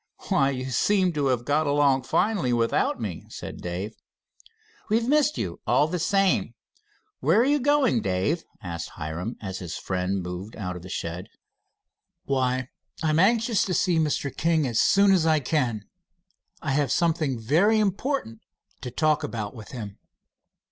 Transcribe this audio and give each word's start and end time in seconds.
"Why, 0.29 0.49
you 0.49 0.71
seem 0.71 1.13
to 1.13 1.27
have 1.27 1.45
got 1.45 1.67
along 1.67 2.01
finely 2.05 2.51
without 2.51 2.99
me," 2.99 3.27
said 3.29 3.61
Dave. 3.61 3.93
"We've 4.89 5.07
missed 5.07 5.37
you, 5.37 5.59
all 5.67 5.87
the 5.87 5.99
same. 5.99 6.55
Where 7.19 7.45
you 7.45 7.59
going, 7.59 8.01
Dave?" 8.01 8.43
asked 8.63 8.93
Hiram, 8.97 9.35
as 9.39 9.59
his 9.59 9.77
friend 9.77 10.23
moved 10.23 10.55
out 10.55 10.75
of 10.75 10.81
the 10.81 10.89
shed. 10.89 11.27
"Why, 12.23 12.69
I'm 13.03 13.19
anxious 13.19 13.63
to 13.65 13.75
see 13.75 13.99
Mr. 13.99 14.35
King 14.35 14.65
as 14.65 14.79
soon 14.79 15.11
as 15.11 15.27
I 15.27 15.39
can. 15.39 15.85
I 16.63 16.71
have 16.71 16.91
something 16.91 17.39
very 17.39 17.77
important 17.77 18.41
to 18.81 18.89
talk 18.89 19.23
about 19.23 19.53
with 19.53 19.69
him." 19.69 19.99